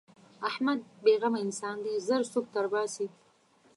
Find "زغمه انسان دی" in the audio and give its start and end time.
1.21-1.93